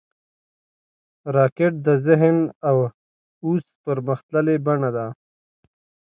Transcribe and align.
راکټ 1.35 1.73
د 1.85 1.87
ذهن 2.05 2.37
او 2.69 2.77
وس 3.47 3.65
پرمختللې 3.85 4.55
بڼه 4.65 4.89
ده 4.95 5.07